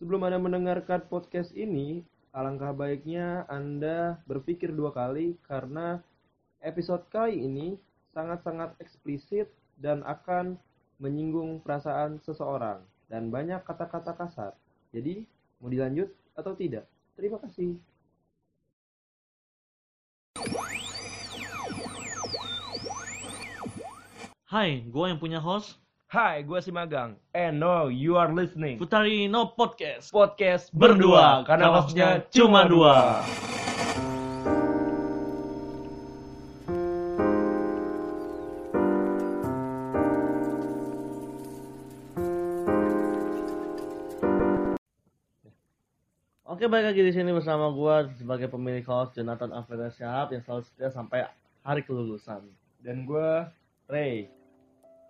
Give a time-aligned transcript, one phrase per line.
[0.00, 2.00] Sebelum Anda mendengarkan podcast ini,
[2.32, 6.00] alangkah baiknya Anda berpikir dua kali karena
[6.64, 7.76] episode kali ini
[8.16, 10.56] sangat-sangat eksplisit dan akan
[11.04, 12.80] menyinggung perasaan seseorang
[13.12, 14.56] dan banyak kata-kata kasar.
[14.88, 15.28] Jadi,
[15.60, 16.88] mau dilanjut atau tidak?
[17.12, 17.76] Terima kasih.
[24.48, 25.76] Hai, gue yang punya host
[26.10, 27.14] Hai, gue si Magang.
[27.30, 28.82] And now you are listening.
[28.82, 30.10] Putari No Podcast.
[30.10, 33.22] Podcast Berdua, karena hostnya cuma dua.
[46.42, 50.66] Oke, balik lagi di sini bersama gue sebagai pemilik host Jonathan Alfredo Syahab yang selalu
[50.66, 51.30] setia sampai
[51.62, 52.42] hari kelulusan.
[52.82, 53.46] Dan gue
[53.86, 54.39] Ray.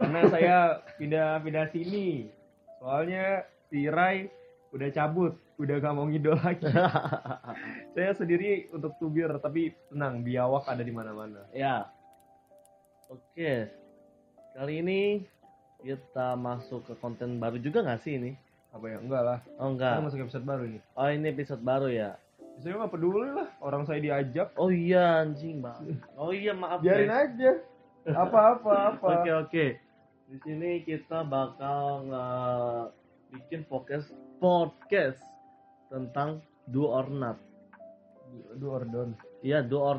[0.00, 0.56] Karena saya
[0.96, 2.32] pindah-pindah sini.
[2.80, 4.32] Soalnya si Ray
[4.70, 6.64] udah cabut, udah gak mau ngidol lagi.
[7.94, 11.44] saya sendiri untuk tubir, tapi tenang, biawak ada di mana-mana.
[11.52, 11.84] ya.
[13.08, 13.66] Oke.
[14.50, 15.00] Kali ini
[15.80, 18.32] kita masuk ke konten baru juga nggak sih ini?
[18.70, 18.98] Apa ya?
[19.02, 19.38] Enggak lah.
[19.58, 20.04] Oh Kita enggak.
[20.06, 20.82] masuk episode baru nih.
[20.94, 22.10] Oh ini episode baru ya.
[22.56, 24.52] Saya nggak peduli lah, orang saya diajak.
[24.54, 25.96] Oh iya anjing bang.
[26.14, 27.34] Oh iya maaf Biarin guys.
[27.34, 27.50] aja.
[28.14, 29.06] Apa-apa, apa.
[29.18, 29.66] Oke oke.
[30.30, 32.88] Di sini kita bakal nge-
[33.34, 35.18] bikin podcast podcast
[35.90, 36.38] tentang
[36.70, 37.34] do or not.
[38.54, 39.18] Aduh, ordon.
[39.42, 39.98] Iya do or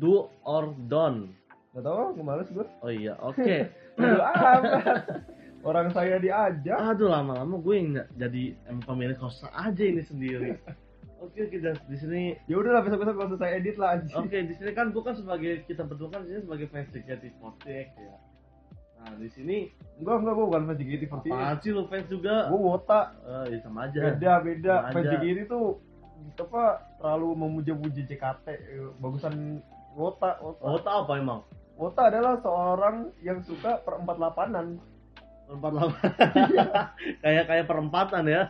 [0.00, 1.36] do or don't.
[1.76, 2.64] Gak tau, gue males gue.
[2.80, 3.44] Oh iya oke.
[4.00, 5.04] Amat.
[5.60, 6.78] Orang saya diajak.
[6.80, 10.56] Aduh lama-lama gue yang jadi em, pemilik host aja ini sendiri.
[11.20, 12.22] Oke kita di sini.
[12.48, 14.00] Ya udahlah, besok-besok gak usah saya edit lah.
[14.16, 17.68] Oke di sini kan gue kan sebagai kita berdua kan di sini sebagai fans JKT48
[18.00, 18.16] ya.
[18.98, 19.58] Nah di sini
[19.98, 21.26] Enggak, enggak, gue bukan fans JKT48.
[21.26, 22.34] apaan sih lu fans juga?
[22.46, 23.00] Gue wota.
[23.26, 23.98] Eh ya sama aja.
[23.98, 24.74] Beda, beda.
[24.78, 25.10] Sama Fans aja.
[25.18, 25.60] JKT itu
[26.38, 26.64] apa
[26.98, 28.46] terlalu memuja-muja JKT.
[29.02, 29.58] Bagusan
[29.94, 30.90] wota, wota.
[31.02, 31.42] Apa emang?
[31.74, 34.78] Wota adalah seorang yang suka perempat lapanan.
[35.50, 36.10] Perempat lapan.
[37.26, 38.42] kayak kayak perempatan ya.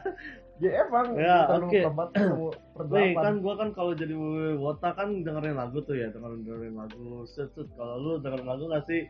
[0.59, 1.71] Ya emang, Ya, oke.
[1.71, 2.51] perempat ketemu
[2.93, 4.13] Nih kan gua kan kalau jadi
[4.59, 7.25] wota kan dengerin lagu tuh ya, dengerin dengerin lagu.
[7.25, 9.09] Set set kalau lu dengerin lagu gak sih?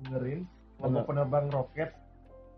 [0.00, 0.48] dengerin
[0.80, 1.90] Kelompok penerbang roket,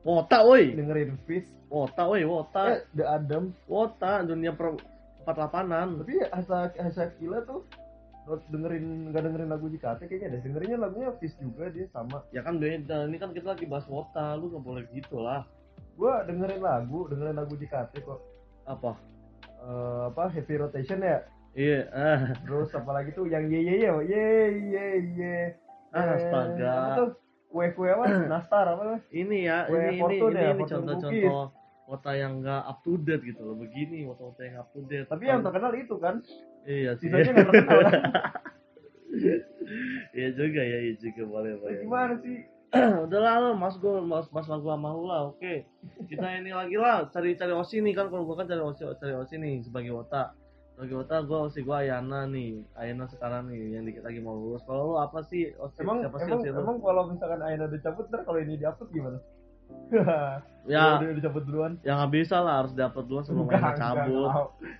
[0.03, 0.73] Wota woi.
[0.73, 2.63] dengerin Fish, Wota woi, wota.
[2.73, 3.51] eh, The Adam.
[3.67, 4.79] Wota dunia per
[5.21, 6.03] empat lapanan.
[6.03, 7.63] Tapi Asa Asa Kila tuh
[8.49, 12.57] dengerin nggak dengerin lagu JKT kayaknya deh dengerinnya lagunya Fish juga dia sama Ya kan
[12.57, 13.07] beda.
[13.07, 15.43] Ini kan kita lagi bahas wota, lu gak boleh gitu lah.
[15.93, 18.21] gua dengerin lagu dengerin lagu JKT kok
[18.65, 18.95] Apa?
[19.61, 21.21] Eh, apa heavy rotation ya
[21.53, 22.21] Iya, ah.
[22.41, 24.27] terus apalagi tuh yang ye ye ye ye
[24.65, 25.37] ye ye
[25.93, 26.71] Ah, Eh, astaga.
[26.73, 27.09] apa tuh
[27.53, 30.65] kue kue apa nastar apa tuh Ini ya, Kue ini ini Fortune ini, ya, ini
[30.65, 31.41] contoh-contoh
[31.85, 33.57] wota yang gak up to date gitu loh.
[33.59, 35.05] Begini wota-wota yang up to date.
[35.05, 36.25] tapi yang terkenal itu kan
[36.65, 37.11] Iya sih.
[37.13, 38.01] sisanya nggak terkenal kan
[40.13, 41.81] Iya juga ya, iya juga boleh boleh.
[41.81, 42.49] gimana sih
[43.05, 45.69] Udah lah lo, mas gue mas mas lagu sama lu lah, oke.
[46.09, 49.13] Kita ini lagi lah, cari cari osi nih kan kalau gua kan cari osi cari
[49.13, 50.33] osi nih sebagai wota.
[50.73, 54.65] Sebagai wota gue osi gue Ayana nih, Ayana sekarang nih yang dikit lagi mau lulus.
[54.65, 56.61] Kalau lu apa sih osi emang siapa sih emang osi lu?
[56.65, 59.19] emang kalau misalkan Aina udah cabut ntar kalau ini diupload gimana
[60.73, 64.31] Ya, udah udah cabut duluan ya nggak bisa lah harus dapat dulu sebelum Ayana cabut.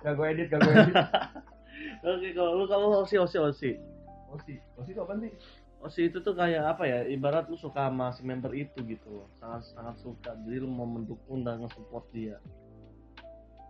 [0.01, 0.95] Gak gue edit, gak gue edit.
[2.03, 3.71] Oke, kalau lu kalau osi osi osi.
[4.33, 5.31] Osi, Osi itu apa sih?
[5.83, 7.05] Osi itu tuh kayak apa ya?
[7.05, 9.27] Ibarat lu suka sama si member itu gitu loh.
[9.37, 10.31] Sangat sangat suka.
[10.41, 12.41] Jadi lu mau mendukung dan nge-support dia.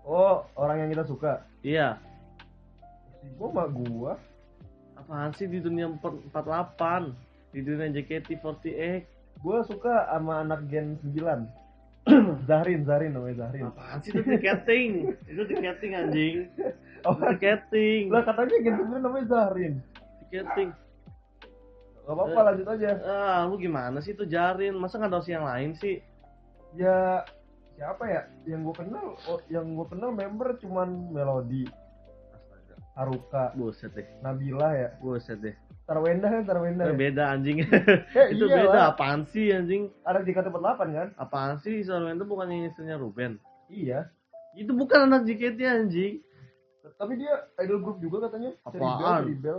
[0.08, 1.44] Oh, orang yang kita suka.
[1.66, 2.00] Iya.
[3.36, 4.14] Gua mah gua.
[4.94, 6.32] Apaan sih di dunia 48?
[7.52, 9.04] Di dunia JKT48?
[9.42, 11.16] Gua suka sama anak Gen 9.
[12.50, 13.68] Zahrin, Zahrin namanya Zahrin.
[13.72, 14.92] Apaan sih itu tiketing?
[15.28, 16.36] itu tiketing anjing.
[17.04, 18.08] Oh, tiketing.
[18.08, 19.84] lah katanya Gen 9 namanya Zahrin.
[20.32, 20.72] Tiketing.
[22.04, 22.44] Gak apa-apa, Eh.
[22.48, 22.90] lanjut aja.
[23.04, 24.76] Ah, lu gimana sih itu jarin?
[24.76, 26.00] Masa nggak ada yang lain sih?
[26.76, 27.28] Ya
[27.76, 28.22] siapa ya?
[28.48, 31.68] Yang gua kenal, oh, yang gua kenal member cuman Melody,
[32.94, 34.06] Haruka, Buset deh.
[34.22, 34.90] Nabila ya.
[35.02, 35.56] Buset deh.
[35.84, 36.88] Tarwenda kan Tarwenda.
[36.88, 36.96] Eh, Ya?
[36.96, 37.58] beda anjing.
[37.66, 39.90] Eh, itu iya beda apaan sih anjing?
[40.06, 41.08] Anak JKT48 kan?
[41.18, 43.42] Apaan sih itu bukan istrinya Ruben?
[43.68, 44.08] Iya.
[44.56, 46.22] Itu bukan anak JKT anjing.
[46.94, 48.54] Tapi dia idol group juga katanya.
[48.70, 49.22] Ceribel, Apaan?
[49.26, 49.58] Ceribel.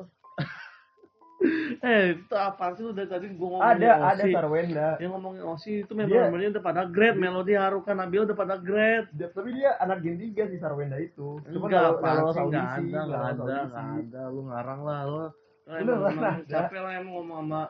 [1.85, 4.31] Eh, itu apaan sih lu dari tadi gua ngomongin Ada, ada Osi.
[4.33, 4.89] Tarwenda.
[4.97, 9.07] Yang ngomongin Osi itu member-membernya udah pada grade, Melody Haruka Nabil udah pada grade.
[9.13, 11.41] Dia- tapi dia anak Gen 3 si Sarwenda itu.
[11.53, 14.23] Cuma Enggak, lolos sih, enggak ada, enggak ada, enggak ada.
[14.33, 15.19] Lu ngarang lah, lu.
[15.65, 16.45] Emang, lah, ada.
[16.45, 17.63] capek lah emang ngomong sama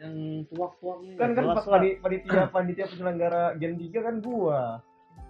[0.00, 0.14] yang
[0.48, 1.16] tuak-tuak nih.
[1.20, 1.66] Kan kan pas
[2.00, 4.80] panitia, panitia penyelenggara Gen 3 kan gua.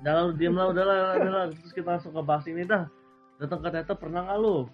[0.03, 1.45] Udah lu diem lah, udah lah, udah lah.
[1.55, 2.87] Terus kita langsung ke bahas ini dah.
[3.41, 4.69] Datang ke teater pernah nggak lu?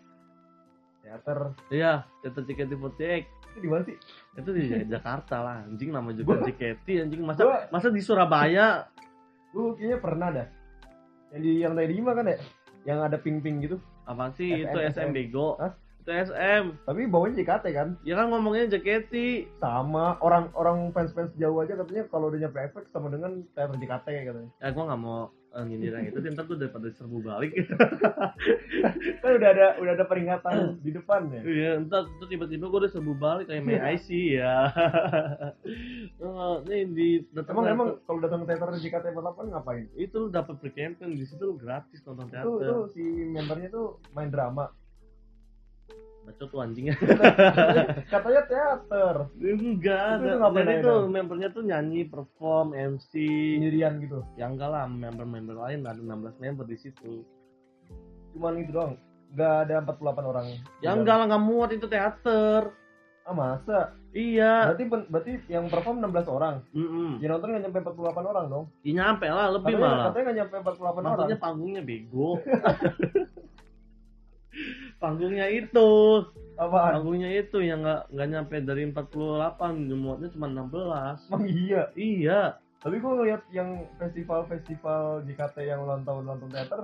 [1.11, 1.39] Teater.
[1.69, 1.93] Iya,
[2.23, 3.03] teater JKT48.
[3.51, 3.97] Itu di mana sih?
[4.33, 4.63] Itu di
[4.95, 8.87] Jakarta lah, anjing nama juga Gua- JKT anjing masa Gua- masa di Surabaya
[9.51, 10.47] Lu kayaknya pernah dah.
[11.35, 12.39] Yang di yang tadi lima kan ya?
[12.87, 13.77] Yang ada ping-ping gitu.
[14.03, 15.71] apa sih SM, itu SM bego Hah?
[16.01, 17.89] Itu SM Tapi bawahnya JKT kan?
[18.01, 19.13] ya kan ngomongnya JKT
[19.55, 24.07] Sama orang orang fans-fans jauh aja katanya kalau udah nyampe efek sama dengan teater JKT
[24.27, 24.51] katanya.
[24.57, 25.19] ya gua nggak mau
[25.51, 27.51] eh, nyindir yang itu ntar tuh daripada serbu balik
[29.21, 31.43] Kan udah ada udah ada peringatan di depan ya.
[31.43, 34.71] Iya, entar tuh tiba-tiba gue udah serbu balik kayak May I see ya.
[36.21, 39.85] Eh, nih di datang Emang teater, emang kalau datang ke teater JKT48 ngapain?
[39.97, 42.77] itu lu dapat free camping di situ lu gratis nonton Itu, itu teater.
[42.93, 44.69] si membernya tuh main drama.
[46.21, 46.95] Bacot tuh anjingnya.
[48.07, 49.17] Katanya teater.
[49.35, 51.05] enggak, Itu- itu ada- tuh dong?
[51.11, 53.13] membernya tuh nyanyi, perform, MC.
[53.57, 54.21] Sendirian gitu.
[54.35, 57.25] Ya enggak lah, member-member lain ada 16 member di situ.
[58.31, 58.95] Cuman gitu doang.
[59.31, 60.47] Gak ada 48 orang.
[60.81, 62.75] Ya enggak lah, enggak muat itu teater.
[63.21, 63.95] Ah masa?
[64.11, 64.75] Iya.
[64.75, 66.67] Berarti berarti yang perform 16 orang.
[66.73, 68.65] Mm Yang nonton nggak nyampe 48 orang dong.
[68.83, 70.05] Ya nyampe lah, lebih Katanya, malah.
[70.11, 71.05] katanya nggak nyampe 48 orang.
[71.07, 72.31] Maksudnya panggungnya bego.
[75.01, 75.91] panggungnya itu.
[76.61, 77.01] Apaan?
[77.01, 81.33] Panggungnya itu yang nggak nggak nyampe dari 48, muatnya cuma 16.
[81.33, 81.83] Emang iya.
[81.97, 82.41] Iya.
[82.81, 86.81] Tapi gue ngeliat yang festival-festival JKT yang ulang tahun ulang tahun teater,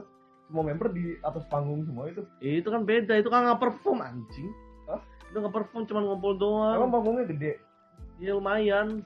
[0.49, 2.25] semua member di atas panggung semua itu.
[2.41, 4.49] Itu kan beda, itu kan nggak perform anjing.
[4.89, 5.01] Hah?
[5.33, 6.93] Itu nggak perform cuma ngumpul Emang doang.
[6.93, 7.53] panggungnya gede.
[8.21, 9.05] Ya lumayan.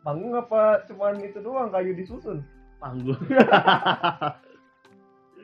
[0.00, 2.40] Panggung apa cuman itu doang kayu disusun?
[2.80, 3.16] Panggung.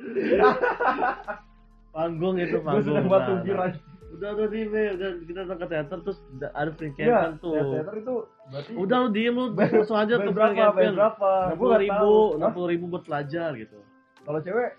[1.93, 2.85] panggung itu Gue panggung.
[2.89, 3.71] sedang Nah, batu nah.
[4.13, 7.53] Udah udah di udah kita datang ke teater terus da- ada free Iya, camping tuh.
[7.73, 8.15] teater itu
[8.47, 10.93] berarti Udah lu diem lu langsung aja tuh free camping.
[10.93, 11.31] berapa?
[11.43, 13.79] Enam Gua puluh nggak ribu, enam puluh ribu buat pelajar gitu.
[14.21, 14.71] Kalau cewek,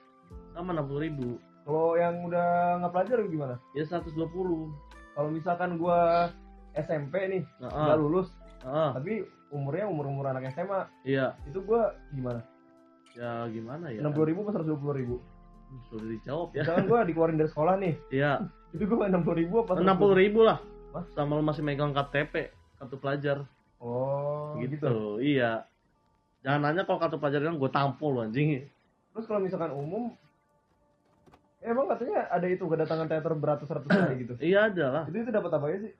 [0.52, 1.28] Sama enam puluh ribu.
[1.64, 3.56] kalau yang udah nggak pelajar gimana?
[3.72, 4.70] Ya seratus dua puluh.
[5.12, 6.30] Kalau misalkan gua
[6.72, 7.98] SMP nih, nggak Heeh.
[8.00, 8.30] lulus,
[8.62, 8.90] Heeh.
[8.94, 9.14] tapi
[9.50, 11.34] umurnya umur umur anak SMA, Iya.
[11.44, 12.42] itu gua gimana?
[13.14, 14.00] Ya gimana ya?
[14.00, 15.16] Enam puluh ribu pas seratus dua puluh ribu.
[15.90, 16.64] Sudah dijawab ya.
[16.66, 18.32] Misalkan gua dikeluarin dari sekolah nih, Iya.
[18.72, 19.72] itu gua enam puluh ribu apa?
[19.78, 20.58] Enam puluh ribu lah.
[20.94, 21.04] Hah?
[21.18, 23.46] Sama lu masih megang KTP, kartu pelajar.
[23.82, 24.78] Oh, gitu.
[24.80, 24.96] gitu.
[25.20, 25.66] Iya.
[26.44, 28.68] Jangan nanya kalau kartu pelajar kan gue tampol anjing.
[29.16, 30.12] Terus kalau misalkan umum,
[31.60, 34.34] eh, emang katanya ada itu kedatangan teater beratus-ratus kali gitu.
[34.40, 35.04] Iya ada lah.
[35.08, 35.94] Itu itu dapat apa ya sih?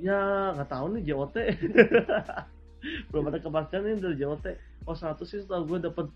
[0.00, 0.20] Ya
[0.56, 1.36] nggak tahu nih JOT.
[3.12, 4.46] Belum ada kepastian nih dari JOT.
[4.88, 6.06] Oh 100 sih tau gue dapet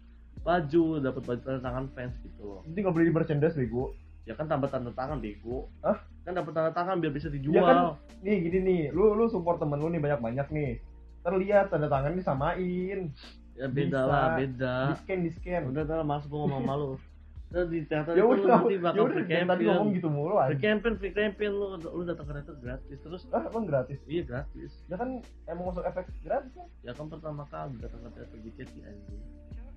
[0.40, 2.60] baju, dapet baju tanda tangan fans gitu loh.
[2.62, 3.94] Nanti nggak beli di merchandise bego.
[4.24, 5.68] Ya kan tambah tanda tangan bego.
[5.80, 6.00] Hah?
[6.22, 7.60] Kan dapat tanda tangan biar bisa Ya dijual.
[7.60, 7.78] kan,
[8.20, 10.72] nih gini nih, lu lu support temen lu nih banyak-banyak nih.
[11.20, 13.12] Terlihat tanda tangan disamain,
[13.54, 14.00] Ya beda Bisa.
[14.02, 14.74] lah, beda.
[14.84, 15.62] di scan di scan.
[15.66, 16.86] Udah udah masuk gua ngomong malu.
[17.46, 19.94] Udah di teater Ya itu udah, nanti ya bakal udah free dari tadi ngomong campaign.
[19.94, 20.58] gitu mulu Free aja.
[20.60, 23.98] campaign, free campaign lu lu datang ke teater gratis terus Ah, emang gratis.
[24.04, 24.72] iya gratis.
[24.84, 25.08] Ya kan
[25.46, 26.66] emang masuk efek gratis kan?
[26.82, 29.22] Ya kan pertama kali datang ke teater JKT anjing.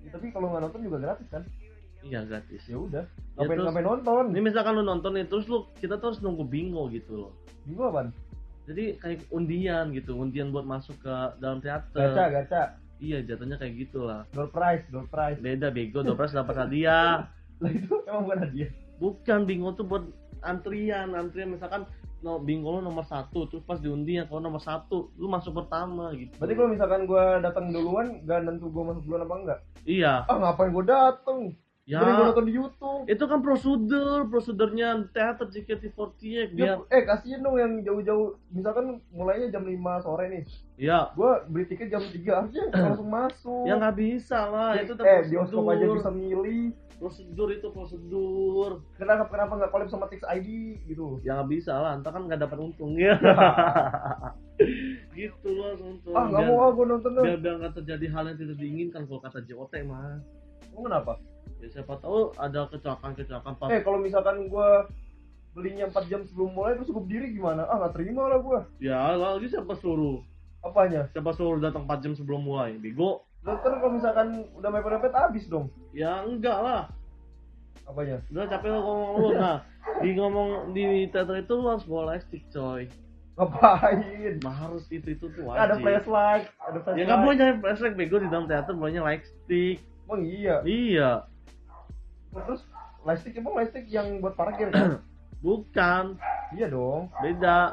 [0.08, 1.44] Ya, tapi kalau nggak nonton juga gratis kan?
[2.00, 2.64] Iya gratis.
[2.64, 3.04] Ya udah.
[3.04, 4.24] Ya, Ngapain ngapain nonton?
[4.32, 7.32] Ini misalkan lu nonton nih terus lu kita tuh harus nunggu bingo gitu loh.
[7.68, 8.08] Bingung apaan?
[8.64, 11.14] Jadi kayak undian gitu, undian buat masuk ke
[11.44, 12.08] dalam teater.
[12.08, 12.62] Gacha, gacha.
[13.04, 14.24] Iya, jatuhnya kayak gitulah.
[14.32, 15.36] Door prize, door prize.
[15.44, 17.28] Beda bego, dopres dapat hadiah.
[17.62, 18.70] Lah itu emang bukan hadiah.
[18.96, 20.04] Bukan bingo tuh buat
[20.40, 21.84] antrian, antrian misalkan
[22.22, 26.10] no, bingo lu nomor satu, terus pas diundi yang kalau nomor satu, lu masuk pertama
[26.18, 26.34] gitu.
[26.38, 29.60] Berarti kalau misalkan gua datang duluan, gak nentu gua masuk duluan apa enggak?
[29.84, 31.54] Iya, Ah ngapain gua dateng?
[31.88, 32.04] ya.
[32.04, 33.02] Mending gua nonton di YouTube.
[33.08, 38.36] itu kan prosedur, prosedurnya teater JKT48 Ya, biar, eh kasihin dong yang jauh-jauh.
[38.52, 40.44] Misalkan mulainya jam 5 sore nih.
[40.76, 43.64] Ya, gua beli tiket jam 3 harusnya langsung masuk.
[43.64, 48.82] Ya nggak bisa lah, itu tuh eh bioskop aja bisa milih prosedur itu prosedur.
[48.98, 51.22] Kenapa kenapa nggak collab sama Tix ID gitu?
[51.22, 51.94] Ya nggak bisa lah.
[51.94, 53.14] Entar kan nggak dapat untung ya.
[55.14, 57.26] Gitu loh untung ah nggak mau ah gua nonton dong.
[57.38, 60.18] biar nggak terjadi hal yang tidak diinginkan kalau kata JOT mah
[60.74, 61.12] Emang kenapa?
[61.62, 64.90] Ya siapa tahu ada kecelakaan kecelakaan pas eh kalau misalkan gua
[65.54, 67.70] belinya 4 jam sebelum mulai terus gua berdiri gimana?
[67.70, 68.60] Ah nggak terima lah gua.
[68.82, 70.22] Ya lagi siapa suruh?
[70.58, 71.06] Apanya?
[71.14, 72.74] Siapa suruh datang 4 jam sebelum mulai?
[72.74, 75.72] Bego dokter kalau misalkan udah mepet-mepet habis dong.
[75.96, 76.82] Ya enggak lah.
[77.88, 78.20] Apanya?
[78.28, 79.28] Udah capek lo ngomong lu.
[79.40, 79.64] Nah
[80.04, 82.84] di ngomong di teater itu lu harus bawa lightstick coy.
[83.38, 84.42] Ngapain?
[84.42, 88.16] Nah, harus itu itu tuh ada flashlight ada ya flashlight nggak boleh nyari flashlight bego
[88.18, 90.56] di dalam teater bolehnya lightstick emang iya?
[90.66, 91.10] Iya.
[92.34, 92.60] Terus
[93.06, 95.00] lightstick emang lightstick yang buat parkir kan?
[95.44, 96.18] Bukan.
[96.58, 97.14] Iya dong.
[97.22, 97.72] Beda.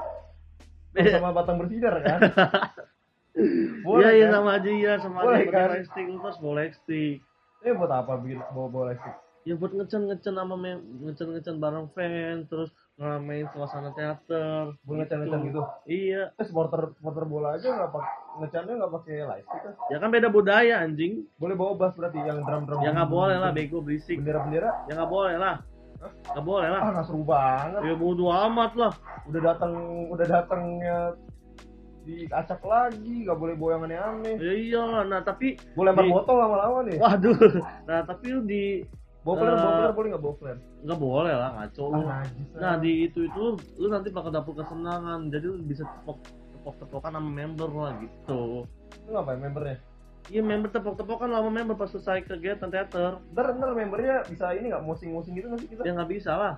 [0.95, 2.19] Sama batang bersinar kan
[3.35, 4.33] Iya iya kan?
[4.33, 5.53] sama aja iya sama Boleh, aja kan?
[5.53, 7.17] pakai lightstick lu harus bawa lightstick
[7.59, 9.15] Eh buat apa bikin bawa-bawa lightstick?
[9.43, 15.39] ya buat ngecen ngecen sama ngecen ngecen bareng fans terus ngeramein suasana teater Buat ngecan-ngecan
[15.45, 15.61] gitu.
[15.85, 18.03] iya Eh supporter supporter bola aja nggak pak
[18.37, 19.73] ngecannya nggak pakai lightstick kan?
[19.85, 22.79] ya kan beda budaya anjing Boleh bawa bass berarti yang drum-drum.
[22.79, 24.71] ya nggak boleh lah bego berisik Bendera-bendera?
[24.85, 25.55] ya nggak boleh lah
[26.25, 27.79] nggak boleh lah Ah nggak seru banget.
[27.81, 28.93] ya bodo amat lah
[29.25, 29.71] Udah datang
[30.07, 30.97] udah datangnya
[32.05, 34.35] diacak lagi, nggak boleh bawa yang aneh-aneh.
[34.37, 36.97] ya iyalah nah tapi Boleh lempar Di- botol lama-lama nih.
[36.97, 37.37] waduh
[37.83, 38.63] nah tapi lu di
[39.19, 40.59] Bawa flare, bawa Eh, flare boleh nggak bawa flare?
[40.79, 42.23] nggak boleh lah ngaco Ah, lah.
[42.55, 46.21] nah di itu itu lu, lu nanti bakal dapur kesenangan jadi lu bisa tepok
[46.51, 48.69] tepok tepokan sama member lah gitu
[49.01, 49.77] Lu ngapain membernya?
[50.25, 54.81] Iya member tepok-tepokan sama member pas selesai kegiatan teater Ntar, ntar membernya bisa ini nggak
[54.81, 55.85] musing-musing gitu nggak sih kita?
[55.85, 56.53] ya nggak bisa lah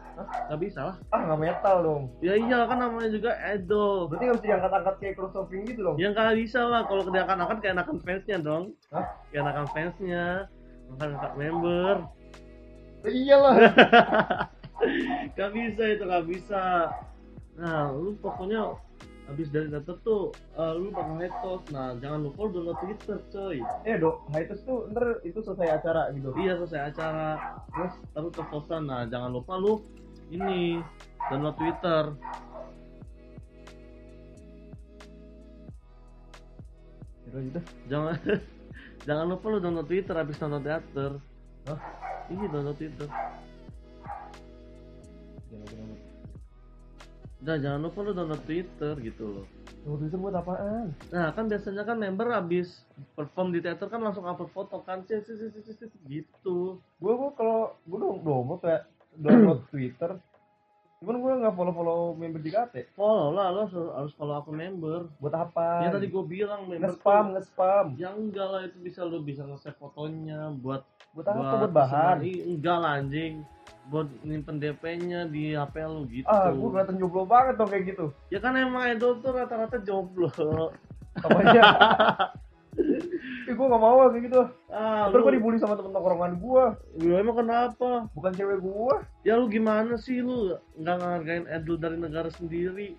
[0.48, 2.04] nggak bisa lah Ah nggak metal dong.
[2.24, 5.96] ya iya kan namanya juga idol Berarti nggak bisa diangkat-angkat kayak crossover gitu dong?
[6.00, 9.06] ya nggak bisa lah kalau kedakan-akan kayak enakan fansnya dong Hah?
[9.28, 10.26] kayak enakan fansnya
[10.88, 11.96] makan angkat member
[13.04, 13.56] Ya, iyalah.
[15.36, 16.64] nggak bisa itu nggak bisa
[17.58, 18.80] nah lu pokoknya
[19.28, 23.60] habis dari teater tuh eh, lu bakal hetos nah jangan lupa lu download twitter coy.
[23.84, 26.32] Eh dok, hiatus tuh ntar itu selesai acara gitu.
[26.40, 27.30] iya selesai acara.
[27.76, 29.84] Terus terus ke nah jangan lupa lu
[30.32, 30.80] ini
[31.28, 32.16] download twitter.
[37.28, 37.62] Gitu.
[37.92, 38.18] jangan
[39.08, 41.12] jangan lupa lu download Twitter habis nonton teater.
[41.68, 41.80] Hah?
[42.32, 43.08] ini download Twitter
[47.48, 49.46] dan jangan lupa lu download Twitter gitu loh
[49.80, 50.92] Tunggu Twitter buat apaan?
[51.08, 52.84] nah kan biasanya kan member habis
[53.16, 57.14] perform di teater kan langsung upload foto kan sih sih sih sih sih, gitu Gue
[57.14, 58.84] gue kalau gue dong download kayak
[59.16, 60.20] download Twitter.
[60.98, 62.92] Cuman gue nggak follow follow member JKT.
[62.92, 65.86] follow lah lo harus, follow akun member Buat apa?
[65.86, 67.86] ya tadi gue bilang member nge-spam, tuh- nge-spam.
[67.96, 71.64] ya enggak lah itu bisa lu bisa nge-save fotonya buat Buat apa?
[71.64, 72.18] Buat bahan.
[72.26, 73.46] enggak lah anjing
[73.88, 78.06] buat nyimpen DP-nya di HP lu gitu Ah, gue kelihatan jomblo banget dong kayak gitu.
[78.28, 80.28] ya kan emang idol tuh rata-rata jomblo
[81.18, 81.64] Apanya?
[83.48, 84.42] Ih, gue gak mau kayak gitu.
[84.70, 86.66] ah gue lu, dibully sama temen tongkrongan gue.
[87.00, 88.96] lu emang kenapa Bukan cewek gue.
[89.24, 92.94] ya lu gimana sih lu nggak ngehargain idol dari negara sendiri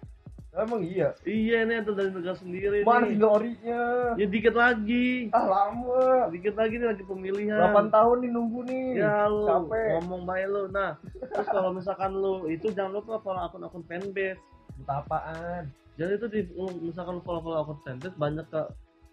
[0.59, 1.15] Emang iya.
[1.23, 3.81] iya ini idol dari negara sendiri Mana nih tinggal orinya?
[4.15, 6.27] ya dikit lagi Ah lama.
[6.29, 8.87] dikit lagi nih lagi pemilihan 8 tahun nih nunggu nih.
[8.99, 9.87] ya lu Capek.
[9.95, 14.35] ngomong baik lu nah terus kalau misalkan lu itu jangan lupa follow akun-akun fanbase
[14.77, 15.63] Buat apaan?
[15.95, 16.41] jadi itu di
[16.81, 18.63] misalkan lu follow follow akun fanbase banyak ke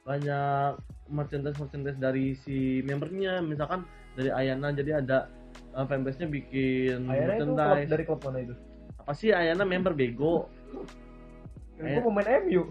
[0.02, 0.72] banyak
[1.08, 5.30] merchandise merchandise dari si membernya misalkan dari Ayana jadi ada
[5.74, 8.56] uh, fanbase nya bikin Akhirnya itu klub, merchandise dari klub mana itu?
[8.98, 10.50] apa sih Ayana member bego.
[11.76, 12.64] Gue pemain MU.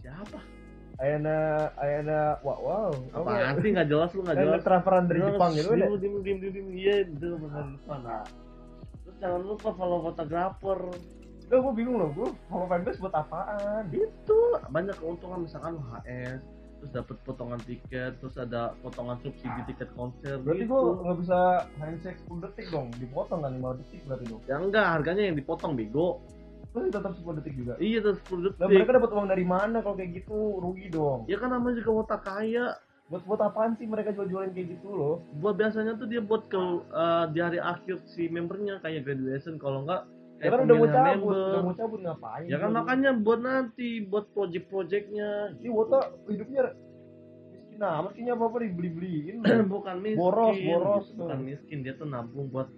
[0.00, 0.38] siapa
[0.96, 2.90] Ayana, Ayana, wow, wow.
[3.12, 5.88] apaan sih nggak jelas lu nggak jelas transferan dari Lu Jepang gitu kan ya?
[5.92, 6.68] diem, diem, diem, diem.
[6.72, 7.64] iya itu benar
[8.00, 8.24] nah
[9.04, 10.80] terus jangan lupa follow fotografer
[11.46, 13.86] Udah gue bingung loh, gue follow fanbase buat apaan?
[13.94, 16.40] itu banyak keuntungan misalkan lu HS
[16.76, 20.72] terus dapat potongan tiket terus ada potongan subsidi tiket konser Berarti gitu.
[20.72, 21.38] gue nggak bisa
[21.76, 24.42] handshake 10 detik dong, dipotong kan 5 detik berarti dong.
[24.44, 26.20] ya enggak harganya yang dipotong bego
[26.76, 27.72] Terus tetap 10 detik juga.
[27.78, 30.36] iya terus 10 Lah detik mereka dapat uang dari mana kalau kayak gitu?
[30.58, 31.24] Rugi dong.
[31.24, 35.22] ya kan namanya juga wota kaya Buat buat apaan sih mereka jual-jualin kayak gitu loh?
[35.36, 36.58] buat biasanya tuh dia buat ke
[36.92, 40.04] eh, di hari akhir si membernya kayak graduation kalau enggak
[40.36, 41.48] Ya kan udah mau cabut, member.
[41.48, 42.44] udah mau cabut ngapain?
[42.44, 42.76] ya kan Jual-jual?
[42.76, 45.28] makanya buat nanti buat project-projectnya
[45.58, 46.76] Ih, Wota hidupnya
[47.48, 49.36] miskin amat kayaknya apa-apa dibeli-beliin.
[49.72, 51.16] bukan miskin Boros, boros gitu.
[51.18, 52.68] bukan miskin dia tuh nabung buat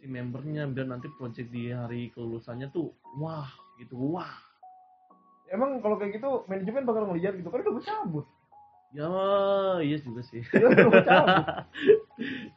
[0.00, 4.32] si membernya biar nanti project di hari kelulusannya tuh wah gitu wah
[5.50, 8.26] Emang kalau kayak gitu manajemen bakal ngeliat gitu kan udah mau cabut.
[8.90, 9.10] ya
[9.82, 11.44] iya juga sih Ya udah mau cabut.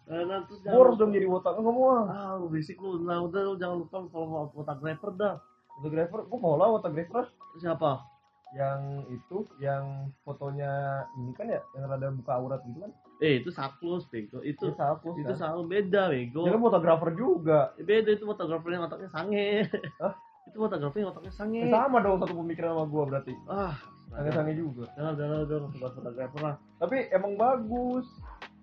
[0.29, 1.49] nah, terus Boros lupa- dong jadi Wota.
[1.53, 2.05] Enggak mau ah.
[2.05, 5.35] ah lu berisik lu nah udah lu jangan lupa follow fotografer dah
[5.73, 7.25] Fotografer, gua follow fotografer
[7.57, 8.05] siapa
[8.53, 10.69] yang itu yang fotonya
[11.17, 14.41] ini kan ya yang rada buka aurat gitu kan eh itu saklus bego.
[14.41, 15.37] Itu itu salkus itu kan?
[15.37, 16.43] selalu beda bego.
[16.47, 17.59] Dia fotografer juga.
[17.77, 19.69] Eh, beda itu fotografer yang otaknya sange.
[20.01, 20.13] Hah?
[20.43, 21.61] itu fotografer yang otaknya sange.
[21.65, 23.33] Ya, sama dong satu pemikiran sama gua berarti.
[23.45, 23.75] Ah
[24.13, 24.85] sange-sange juga.
[24.93, 26.55] Jangan jangan jangan fotografer lah.
[26.81, 28.05] Tapi emang bagus.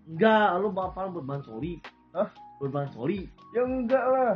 [0.07, 1.83] Enggak lu bapak buat bahan soli.
[2.14, 2.28] Hah?
[2.61, 3.26] bahan soli.
[3.54, 4.35] Ya enggak lah.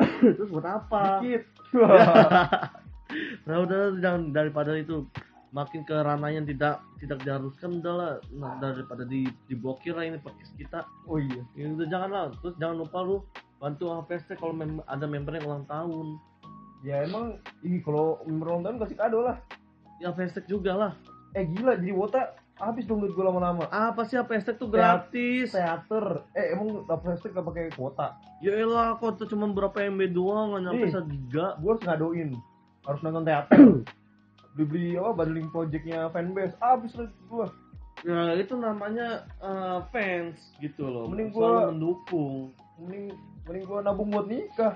[0.36, 1.20] Terus buat apa?
[1.24, 1.44] Dikit.
[3.46, 5.02] Nah udah jangan daripada itu
[5.50, 8.12] makin ke ranah yang tidak tidak diharuskan udah lah.
[8.34, 10.86] Nah, daripada di diblokir lah ini podcast kita.
[11.10, 11.42] Oh iya.
[11.58, 12.24] Ya udah jangan lah.
[12.38, 13.16] Terus jangan lupa lu
[13.58, 16.06] bantu HPST kalau mem- ada member yang ulang tahun.
[16.80, 19.36] Ya emang ih kalau member ulang tahun kasih kado lah.
[19.98, 20.92] Ya HPST juga lah.
[21.34, 23.64] Eh gila jadi wota habis dong duit gue lama-lama.
[23.72, 25.56] Apa sih hashtag tuh gratis?
[25.56, 26.28] teater.
[26.36, 28.20] Eh emang hashtag gak pakai kuota?
[28.44, 30.92] Ya elah, tuh cuma berapa MB doang, nggak nyampe Ih.
[30.92, 31.46] 1 giga.
[31.56, 32.30] gue harus ngadoin.
[32.84, 33.60] Harus nonton teater
[34.62, 37.46] beli apa bundling projectnya fanbase habis duit gue
[38.00, 41.04] Ya itu namanya eh, fans gitu loh.
[41.04, 42.34] Mending Selalu gua- mendukung.
[42.76, 43.04] mending
[43.44, 44.72] mending gue nabung buat nikah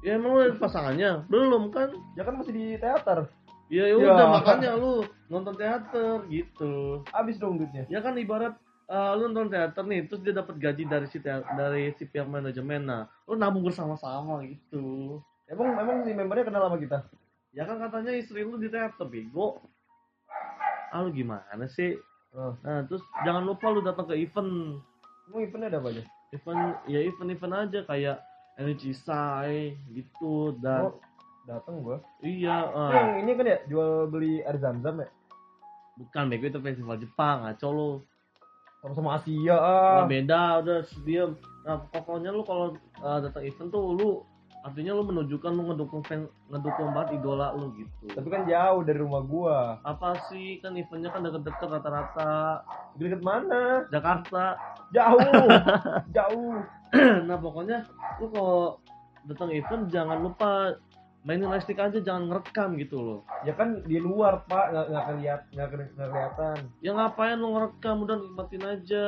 [0.00, 1.22] Ya emang lu ada pasangannya?
[1.26, 1.94] Belum kan?
[2.12, 3.30] ya kan masih di teater
[3.66, 3.94] Ya Ya.
[3.96, 7.00] udah makanya lu nonton teater gitu.
[7.08, 10.84] habis dong duitnya Ya kan ibarat eh, lu nonton teater nih, terus dia dapat gaji
[10.84, 12.84] dari si tea- dari si pihak manajemen.
[12.84, 15.18] Nah, lu nabung bersama-sama gitu.
[15.46, 17.00] emang emang si membernya kenal sama kita
[17.54, 19.62] Ya kan katanya istri lu di teater bego.
[20.90, 21.94] Ah lu gimana sih?
[22.34, 22.54] oh.
[22.66, 24.82] Nah, terus jangan lupa lu datang ke event.
[25.30, 26.02] emang eventnya ada apa aja
[26.36, 28.16] Event ya event-event aja kayak
[28.60, 31.00] energy sai gitu dan oh
[31.44, 35.08] datang gue iya eh, yang ini kan ya jual beli air zam zam ya
[36.00, 37.90] bukan bego itu festival Jepang ngaco lu.
[38.84, 41.24] sama-sama Asia Nah, ah beda udah dia
[41.64, 44.10] nah pokoknya lu kalau uh, datang event tuh lu
[44.64, 48.16] artinya lu menunjukkan lu ngedukung fan ngedukung banget idola lu gitu.
[48.16, 49.58] Tapi kan jauh dari rumah gua.
[49.84, 50.56] Apa sih?
[50.64, 52.64] Kan eventnya kan deket-deket rata-rata.
[52.96, 53.84] Deket mana?
[53.92, 54.56] Jakarta.
[54.96, 55.20] Jauh.
[56.16, 56.64] Jauh.
[57.28, 57.84] Nah pokoknya
[58.24, 58.80] lu kalau
[59.28, 60.80] datang event jangan lupa
[61.28, 63.20] mainin lightstick aja jangan ngerekam gitu loh.
[63.44, 64.72] Ya kan di luar pak.
[64.72, 66.56] Nggak nggak keliat nggak keli- nggak kelihatan.
[66.80, 67.96] Ya ngapain lu ngerekam?
[68.00, 69.06] Udah nikmatin aja.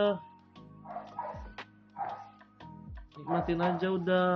[3.16, 4.28] Nikmatin aja udah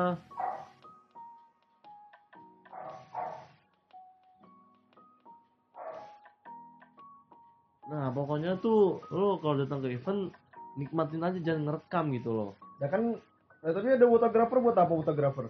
[7.91, 10.31] nah pokoknya tuh lo kalau datang ke event
[10.79, 12.51] nikmatin aja jangan ngerekam gitu loh.
[12.79, 13.19] Ya kan
[13.61, 15.47] nah, tapi ada fotografer buat apa fotografer?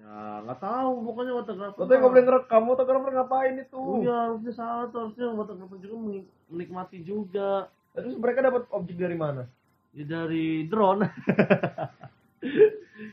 [0.00, 3.76] Ya nggak tahu pokoknya fotografer Katanya nggak boleh ngerekam fotografer ngapain itu?
[3.76, 7.68] Oh iya harusnya salah tuh harusnya fotografer juga menik- menikmati juga.
[7.68, 9.44] Nah, terus mereka dapat objek dari mana?
[9.92, 11.04] Ya dari drone.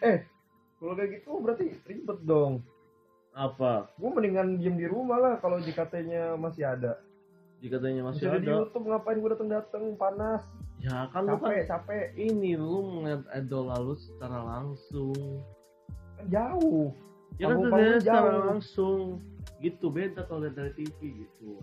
[0.01, 0.25] Eh
[0.81, 2.65] kalau kayak gitu berarti ribet dong.
[3.37, 3.89] Apa?
[4.01, 6.97] Gua mendingan diem di rumah lah kalau JKT-nya masih ada
[7.63, 8.43] jika tanya masih masih ada.
[8.43, 10.43] di YouTube ngapain gua dateng dateng panas.
[10.83, 12.05] Ya kan lu kan capek capek.
[12.19, 15.41] ini lu ngeliat idol lalu secara langsung.
[16.27, 16.91] Jauh.
[17.39, 19.23] Ya kan terlihat secara langsung.
[19.63, 21.57] Gitu beda kalau lihat dari TV gitu.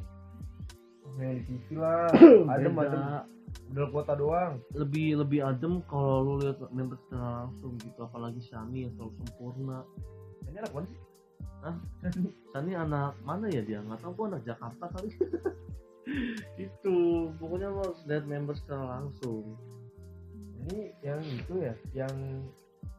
[1.20, 2.08] Di TV lah.
[2.52, 2.88] Adem Beda.
[2.88, 3.04] adem.
[3.76, 4.52] Udah kuota doang.
[4.72, 8.00] Lebih lebih adem kalau lu lihat member secara langsung gitu.
[8.00, 9.84] Apalagi Shani yang selalu sempurna.
[10.48, 11.11] Ini anak mana sih
[11.62, 11.76] Hah?
[12.50, 13.78] Shani anak mana ya dia?
[13.80, 15.10] Nggak tahu gua anak Jakarta kali.
[16.58, 17.30] Gitu.
[17.38, 19.54] Pokoknya lo harus lihat member secara langsung.
[20.62, 22.14] Ini yang itu ya yang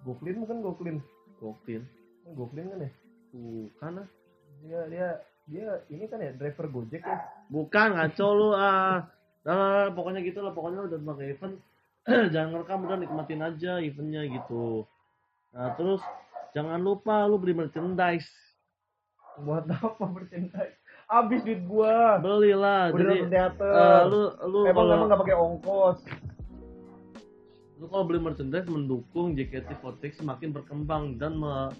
[0.07, 0.97] Goklin bukan Goklin?
[1.43, 1.83] Gokil
[2.31, 2.91] Goklin kan ya?
[3.35, 4.07] Bukan ah.
[4.63, 5.07] Dia dia
[5.43, 7.19] dia ini kan ya driver Gojek ya?
[7.51, 9.03] Bukan ngaco lu ah.
[9.43, 10.55] Nah, nah, nah, pokoknya gitu lah.
[10.55, 11.55] Pokoknya datang ke event.
[12.33, 14.87] Jangan ngerekam udah nikmatin aja eventnya gitu.
[15.53, 16.01] Nah terus
[16.51, 18.27] jangan lupa lu beli merchandise
[19.41, 20.77] buat apa merchandise
[21.09, 22.21] habis duit gua.
[22.21, 25.99] Belilah udah jadi teater eh, lu lu emang kalau emang nggak pakai ongkos.
[27.81, 31.73] Lu kalau beli merchandise mendukung JKT48 semakin berkembang dan me-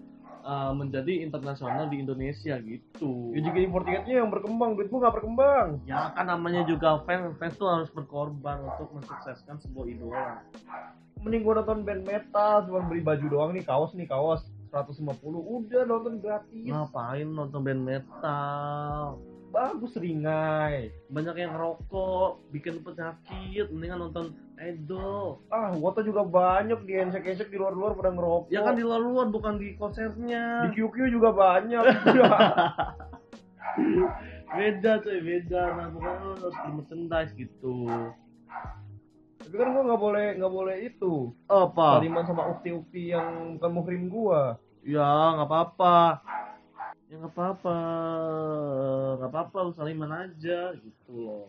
[0.43, 3.31] eh, menjadi internasional di Indonesia gitu.
[3.31, 5.67] Ya juga importikatnya yang berkembang duit gua nggak berkembang.
[5.87, 10.43] Ya kan namanya juga fans fans tuh harus berkorban untuk mensukseskan sebuah idola.
[11.23, 15.85] Mending gua nonton band metal cuma beli baju doang nih kaos nih kaos 150 udah
[15.85, 16.65] nonton gratis.
[16.65, 19.21] Ngapain nonton band metal?
[19.53, 20.89] Bagus ringai.
[21.13, 27.57] Banyak yang ngerokok bikin penyakit mendingan nonton idol ah wota juga banyak di ensek-ensek di
[27.61, 28.49] luar-luar pada ngerokok.
[28.49, 30.69] Ya kan di luar luar bukan di konsernya.
[30.69, 31.83] Di QQ juga banyak.
[34.53, 35.63] Beda cuy beda.
[35.77, 37.89] Nah pokoknya lu harus merchandise gitu.
[39.41, 41.33] Tapi kan gua nggak boleh nggak boleh itu.
[41.49, 42.01] Apa?
[42.01, 45.97] Saliman sama ukti-ukti yang bukan muhrim gua ya nggak apa-apa.
[47.07, 47.77] Ya nggak apa-apa.
[49.19, 51.47] Nggak apa-apa lu saliman aja gitu loh.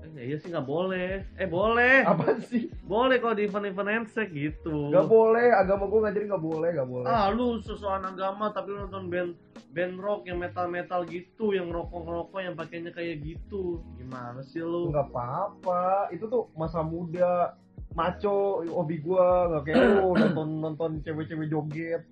[0.00, 1.24] Eh iya sih nggak boleh.
[1.40, 2.04] Eh boleh.
[2.04, 2.68] Apa sih?
[2.84, 4.92] Boleh kalau di event-event handshake gitu.
[4.92, 7.08] Nggak boleh agama gua ngajarin nggak boleh nggak boleh.
[7.08, 9.32] Ah lu sesuatu agama tapi lu nonton band
[9.70, 13.80] band rock yang metal metal gitu yang ngerokok yang pakainya kayak gitu.
[13.96, 14.90] Gimana sih lu?
[14.90, 16.10] Nggak apa-apa.
[16.10, 17.54] Itu tuh masa muda
[17.94, 22.02] maco hobi gua nggak kayak lu nonton nonton cewek-cewek joget.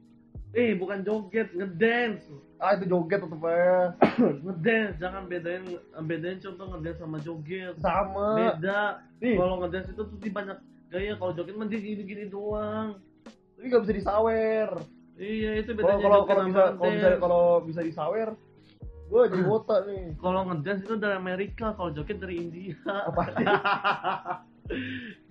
[0.56, 2.24] Eh bukan joget ngedance.
[2.58, 3.94] Ah itu joget tetep aja.
[4.44, 5.64] Ngedance jangan bedain
[6.08, 7.74] bedain contoh ngedance sama joget.
[7.78, 8.28] Sama.
[8.34, 9.04] Beda.
[9.20, 12.98] Kalau ngedance itu tuh banyak gaya kalau joget mah dia gini-gini doang.
[13.54, 14.68] Tapi nggak bisa disawer.
[15.18, 18.30] Iya itu bedanya kalau kalau bisa kalau bisa kalau bisa disawer
[19.08, 20.04] Gue jadi wota nih.
[20.24, 22.76] kalau ngedance itu dari Amerika kalau joget dari India.
[22.86, 23.46] Apa sih?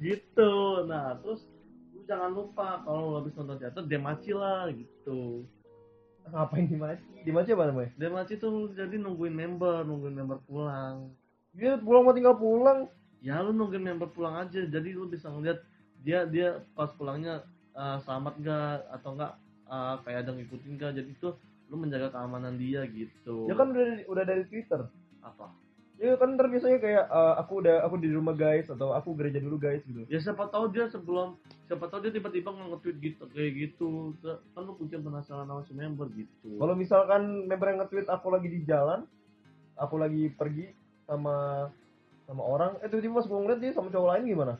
[0.01, 0.83] gitu.
[0.85, 1.45] Nah terus
[1.93, 5.45] lu jangan lupa kalau lu habis nonton teater demaci lah gitu.
[6.27, 7.07] Ngapain di Maci?
[7.23, 7.91] Di Maci apa namanya?
[7.95, 11.15] demaci tuh jadi nungguin member nungguin member pulang.
[11.55, 12.91] Dia pulang mau tinggal pulang.
[13.17, 14.61] ya lu nungguin member pulang aja.
[14.67, 15.63] Jadi lu bisa ngeliat
[16.03, 19.33] dia dia pas pulangnya uh, selamat gak atau enggak
[19.65, 21.33] uh, kayak ada ngikutin gak jadi tuh
[21.67, 23.47] lu menjaga keamanan dia gitu.
[23.49, 24.85] Ya kan udah udah dari Twitter.
[25.17, 25.51] apa
[25.97, 29.37] Ya kan ntar biasanya kayak eh, aku udah aku di rumah guys atau aku gereja
[29.37, 30.05] dulu guys gitu.
[30.05, 31.33] ya siapa tahu dia sebelum
[31.63, 36.05] siapa tahu dia tiba-tiba nge-tweet gitu kayak gitu kan lu punya penasaran sama si member
[36.11, 39.09] gitu Kalau misalkan member yang nge-tweet aku lagi di jalan,
[39.73, 40.69] aku lagi pergi
[41.03, 41.67] sama
[42.23, 44.53] sama orang, eh tiba-tiba pas gue ngeliat dia sama cowok lain gimana?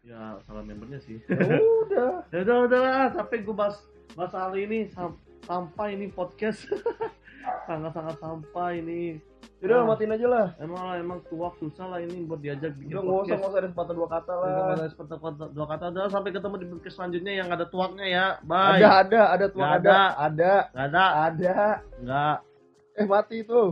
[0.00, 2.10] ya salah membernya sih Ya udah.
[2.34, 3.78] ya udah udah lah sampai gue bahas
[4.12, 6.66] bahas hal ini sam- sampai ini podcast
[7.64, 9.02] sangat sangat sampai ini
[9.58, 9.86] Udah Ah.
[9.88, 10.46] matiin aja lah.
[10.58, 13.58] emang lah emang tuak susah lah ini buat diajak bikin Udah nggak usah nggak usah
[13.58, 14.48] ada sepatah dua kata lah.
[14.48, 15.14] Jangan ada kata
[15.48, 19.20] dua kata udah sampai ketemu di podcast selanjutnya yang ada tuaknya ya bye Ada ada
[19.28, 21.56] ada tuh Nggak ada ada Gak ada ada.
[21.98, 22.36] nggak
[22.92, 23.62] Eh mati itu.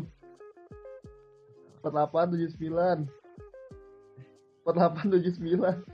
[1.83, 3.09] 4879.
[4.62, 5.85] 4879.